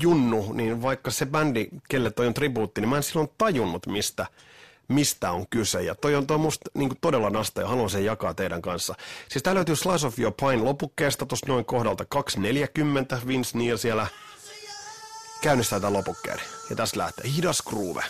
junnu, 0.00 0.52
niin 0.52 0.82
vaikka 0.82 1.10
se 1.10 1.26
bändi, 1.26 1.68
kelle 1.88 2.10
toi 2.10 2.26
on 2.26 2.34
tribuutti, 2.34 2.80
niin 2.80 2.88
mä 2.88 2.96
en 2.96 3.02
silloin 3.02 3.30
tajunnut, 3.38 3.86
mistä, 3.86 4.26
mistä 4.88 5.32
on 5.32 5.46
kyse. 5.50 5.82
Ja 5.82 5.94
toi 5.94 6.14
on 6.14 6.26
toi 6.26 6.38
musta 6.38 6.70
niin 6.74 6.90
todella 7.00 7.30
nasta 7.30 7.60
ja 7.60 7.68
haluan 7.68 7.90
sen 7.90 8.04
jakaa 8.04 8.34
teidän 8.34 8.62
kanssa. 8.62 8.94
Siis 9.28 9.42
tää 9.42 9.54
löytyy 9.54 9.76
Slice 9.76 10.06
of 10.06 10.18
Your 10.18 10.34
Pine 10.40 10.62
lopukkeesta 10.62 11.26
tuossa 11.26 11.46
noin 11.46 11.64
kohdalta 11.64 12.04
2.40. 12.14 13.26
Vince 13.26 13.58
Neil 13.58 13.76
siellä 13.76 14.06
käynnistää 15.42 15.80
tämän 15.80 15.92
lopukkeen. 15.92 16.40
Ja 16.70 16.76
tässä 16.76 16.98
lähtee 16.98 17.32
hidas 17.36 17.62
groove. 17.62 18.04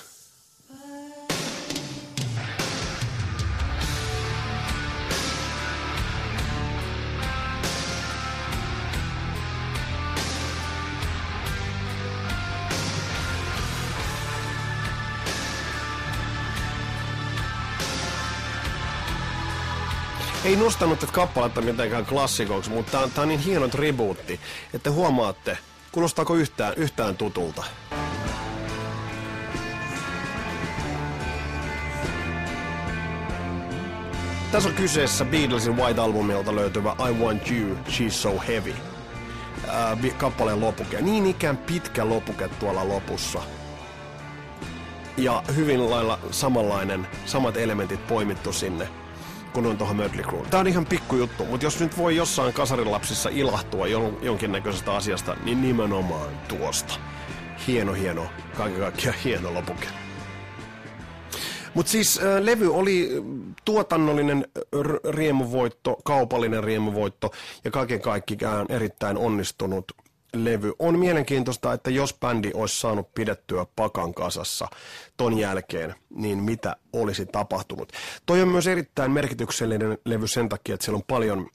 Ei 20.47 20.57
nostanut 20.57 20.99
tätä 20.99 21.12
kappaletta 21.12 21.61
mitenkään 21.61 22.07
klassikoksi, 22.07 22.71
mutta 22.71 22.99
tää, 22.99 23.09
tää 23.09 23.23
on 23.23 23.29
niin 23.29 23.41
hieno 23.41 23.69
tribuutti, 23.69 24.41
että 24.75 24.91
huomaatte, 24.91 25.59
kuulostaako 25.93 26.35
yhtään, 26.35 26.75
yhtään 26.76 27.17
tutulta. 27.17 27.65
Tässä 34.53 34.69
on 34.69 34.75
kyseessä 34.75 35.25
Beatlesin 35.25 35.76
White 35.76 36.00
Albumilta 36.00 36.55
löytyvä 36.55 36.97
I 37.09 37.12
Want 37.12 37.50
You, 37.50 37.76
She's 37.88 38.11
So 38.11 38.43
Heavy. 38.49 38.75
Kappaleen 40.19 40.61
lopuke. 40.61 41.03
Niin 41.03 41.26
ikään 41.26 41.57
pitkä 41.57 42.09
lopuke 42.09 42.49
tuolla 42.49 42.88
lopussa. 42.88 43.43
Ja 45.17 45.43
hyvin 45.57 45.91
lailla 45.91 46.19
samanlainen, 46.31 47.07
samat 47.25 47.57
elementit 47.57 48.07
poimittu 48.07 48.53
sinne 48.53 48.88
kun 49.57 49.67
on 49.67 49.79
tuohon 49.79 49.97
Mötley 49.97 50.25
Crue. 50.25 50.47
Tää 50.51 50.61
on 50.61 50.67
ihan 50.67 50.87
pikku 50.87 51.17
juttu, 51.17 51.45
mutta 51.45 51.67
jos 51.67 51.81
nyt 51.81 51.99
voi 51.99 52.17
jossain 52.17 52.53
kasarilapsissa 52.53 53.29
ilahtua 53.29 53.87
jon, 53.87 54.19
jonkinnäköisestä 54.23 54.93
asiasta, 54.93 55.37
niin 55.45 55.63
nimenomaan 55.63 56.29
tuosta. 56.49 56.95
Hieno, 57.67 57.93
hieno, 57.93 58.27
kaiken 58.57 58.81
kaikkiaan 58.81 59.19
hieno 59.25 59.55
lopuke. 59.55 59.87
Mutta 61.75 61.93
siis 61.93 62.19
äh, 62.19 62.43
levy 62.43 62.75
oli 62.75 63.11
tuotannollinen 63.65 64.47
riemuvoitto, 65.11 65.97
kaupallinen 66.05 66.65
riemuvoitto 66.65 67.31
ja 67.65 67.71
kaiken 67.71 68.01
kaikkiaan 68.01 68.67
erittäin 68.69 69.17
onnistunut 69.17 69.85
levy. 70.45 70.73
On 70.78 70.99
mielenkiintoista, 70.99 71.73
että 71.73 71.90
jos 71.90 72.14
bändi 72.21 72.50
olisi 72.55 72.81
saanut 72.81 73.14
pidettyä 73.14 73.66
pakan 73.76 74.14
kasassa 74.14 74.69
ton 75.16 75.38
jälkeen, 75.38 75.95
niin 76.11 76.38
mitä 76.38 76.76
olisi 76.93 77.26
tapahtunut. 77.26 77.93
Toi 78.26 78.43
on 78.43 78.49
myös 78.49 78.66
erittäin 78.66 79.11
merkityksellinen 79.11 79.99
levy 80.05 80.28
sen 80.28 80.49
takia, 80.49 80.75
että 80.75 80.85
siellä 80.85 80.97
on 80.97 81.05
paljon 81.07 81.49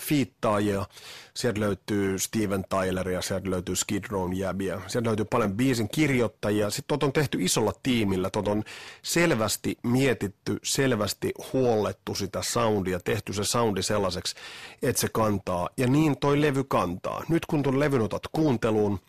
fiittaajia. 0.00 0.86
Sieltä 1.34 1.60
löytyy 1.60 2.18
Steven 2.18 2.64
Tyleria, 2.68 3.22
sieltä 3.22 3.50
löytyy 3.50 3.76
Skid 3.76 4.04
Row'n 4.04 4.36
jäbiä, 4.36 4.80
sieltä 4.86 5.08
löytyy 5.08 5.24
paljon 5.24 5.52
biisin 5.52 5.88
kirjoittajia. 5.88 6.70
Sitten 6.70 6.98
tot 6.98 7.02
on 7.02 7.12
tehty 7.12 7.38
isolla 7.40 7.72
tiimillä, 7.82 8.30
tot 8.30 8.48
on 8.48 8.64
selvästi 9.02 9.78
mietitty, 9.82 10.58
selvästi 10.62 11.32
huollettu 11.52 12.14
sitä 12.14 12.42
soundia, 12.42 13.00
tehty 13.00 13.32
se 13.32 13.44
soundi 13.44 13.82
sellaiseksi, 13.82 14.36
että 14.82 15.00
se 15.00 15.08
kantaa. 15.08 15.68
Ja 15.76 15.86
niin 15.86 16.18
toi 16.18 16.40
levy 16.40 16.64
kantaa. 16.64 17.24
Nyt 17.28 17.46
kun 17.46 17.62
tuon 17.62 17.80
levyn 17.80 18.02
otat 18.02 18.22
kuunteluun, 18.32 19.00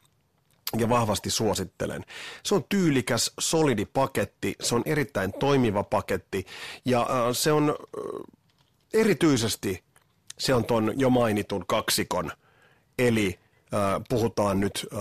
ja 0.78 0.90
vahvasti 0.90 1.30
suosittelen. 1.30 2.06
Se 2.44 2.56
on 2.56 2.64
tyylikäs, 2.70 3.32
solidi 3.40 3.86
paketti, 3.86 4.56
se 4.62 4.76
on 4.76 4.84
erittäin 4.86 5.34
toimiva 5.40 5.84
paketti 5.84 6.46
ja 6.86 7.02
äh, 7.02 7.08
se 7.32 7.52
on 7.52 7.70
äh, 7.70 7.76
erityisesti 8.94 9.84
se 10.40 10.54
on 10.54 10.66
ton 10.66 10.94
jo 10.96 11.10
mainitun 11.10 11.64
kaksikon, 11.68 12.32
eli 13.00 13.40
äh, 13.74 14.02
puhutaan 14.10 14.60
nyt 14.60 14.88
äh, 14.94 15.00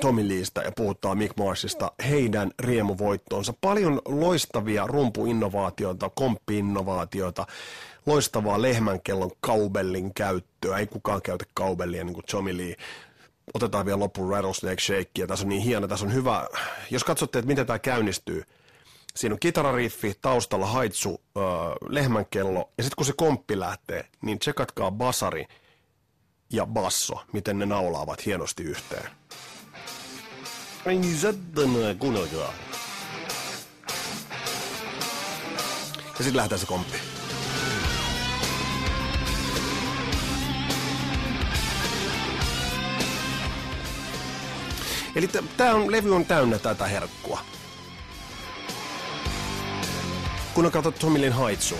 Tommy 0.00 0.28
Leestä 0.28 0.60
ja 0.60 0.72
puhutaan 0.76 1.18
Mick 1.18 1.36
Marsista, 1.36 1.92
heidän 2.08 2.50
riemuvoittoonsa. 2.58 3.54
Paljon 3.60 4.00
loistavia 4.04 4.86
rumpuinnovaatioita, 4.86 6.10
komppi-innovaatioita, 6.10 7.46
loistavaa 8.06 8.62
lehmänkellon 8.62 9.30
kaubellin 9.40 10.14
käyttöä. 10.14 10.78
Ei 10.78 10.86
kukaan 10.86 11.22
käytä 11.22 11.44
kaubellia 11.54 12.04
niin 12.04 12.14
kuin 12.14 12.26
Tommy 12.30 12.56
Lee. 12.56 12.74
Otetaan 13.54 13.86
vielä 13.86 13.98
loppuun 13.98 14.30
Rattlesnake 14.30 14.80
Shake, 14.80 15.10
ja 15.18 15.26
tässä 15.26 15.44
on 15.44 15.48
niin 15.48 15.62
hieno, 15.62 15.88
tässä 15.88 16.06
on 16.06 16.14
hyvä. 16.14 16.48
Jos 16.90 17.04
katsotte, 17.04 17.38
että 17.38 17.46
miten 17.46 17.66
tämä 17.66 17.78
käynnistyy, 17.78 18.42
Siinä 19.16 19.32
on 19.32 19.38
kitarariffi, 19.38 20.14
taustalla 20.22 20.66
haitsu, 20.66 21.20
öö, 21.36 21.44
lehmänkello 21.88 22.72
ja 22.78 22.84
sitten 22.84 22.96
kun 22.96 23.06
se 23.06 23.12
komppi 23.16 23.60
lähtee, 23.60 24.08
niin 24.22 24.38
tsekatkaa 24.38 24.90
basari 24.90 25.46
ja 26.52 26.66
basso, 26.66 27.24
miten 27.32 27.58
ne 27.58 27.66
naulaavat 27.66 28.26
hienosti 28.26 28.62
yhteen. 28.62 29.10
Ei 30.86 31.02
sitten 31.02 31.98
kuunnelkaa. 31.98 32.52
Ja 36.18 36.24
sitten 36.24 36.36
lähtee 36.36 36.58
se 36.58 36.66
komppi. 36.66 36.98
Eli 45.16 45.28
tämä 45.56 45.74
on, 45.74 45.92
levy 45.92 46.14
on 46.14 46.24
täynnä 46.24 46.58
tätä 46.58 46.86
herkkua. 46.86 47.55
Kun 50.56 50.66
on 50.66 50.72
katsottu 50.72 51.00
Tomilin 51.00 51.32
haitsua. 51.32 51.78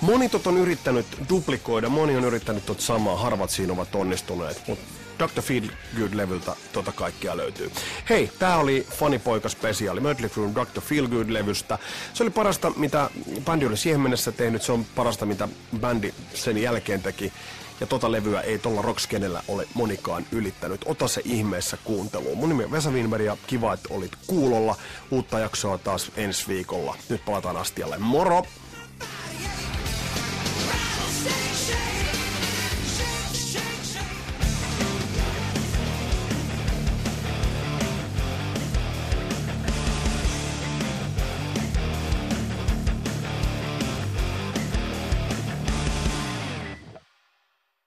Moni 0.00 0.28
tot 0.28 0.46
on 0.46 0.56
yrittänyt 0.56 1.06
duplikoida, 1.28 1.88
moni 1.88 2.16
on 2.16 2.24
yrittänyt 2.24 2.66
tot 2.66 2.80
samaa, 2.80 3.16
harvat 3.16 3.50
siinä 3.50 3.72
ovat 3.72 3.94
onnistuneet, 3.94 4.62
mutta 4.66 4.84
Dr. 5.18 5.42
Feel 5.42 5.62
Good-levyltä 5.96 6.56
tota 6.72 6.92
kaikkia 6.92 7.36
löytyy. 7.36 7.70
Hei, 8.08 8.30
tää 8.38 8.56
oli 8.56 8.86
Fanipoika 8.90 9.48
spesiaali 9.48 10.00
Mötley 10.00 10.28
Crue 10.28 10.50
Dr. 10.54 10.80
Feel 10.80 11.06
Good-levystä. 11.06 11.78
Se 12.14 12.22
oli 12.22 12.30
parasta, 12.30 12.70
mitä 12.76 13.10
bändi 13.44 13.66
oli 13.66 13.76
siihen 13.76 14.00
mennessä 14.00 14.32
tehnyt, 14.32 14.62
se 14.62 14.72
on 14.72 14.86
parasta, 14.94 15.26
mitä 15.26 15.48
bändi 15.80 16.14
sen 16.34 16.58
jälkeen 16.58 17.02
teki. 17.02 17.32
Ja 17.80 17.86
tota 17.86 18.12
levyä 18.12 18.40
ei 18.40 18.58
tuolla 18.58 18.82
rockskenellä 18.82 19.42
ole 19.48 19.66
monikaan 19.74 20.26
ylittänyt. 20.32 20.80
Ota 20.84 21.08
se 21.08 21.20
ihmeessä 21.24 21.78
kuunteluun. 21.84 22.38
Mun 22.38 22.48
nimi 22.48 22.64
on 22.64 22.70
Vesa 22.70 22.90
Winberg 22.90 23.24
ja 23.24 23.36
kiva, 23.46 23.74
että 23.74 23.94
olit 23.94 24.12
kuulolla. 24.26 24.76
Uutta 25.10 25.38
jaksoa 25.38 25.78
taas 25.78 26.12
ensi 26.16 26.48
viikolla. 26.48 26.96
Nyt 27.08 27.24
palataan 27.24 27.56
astialle. 27.56 27.98
Moro! 27.98 28.42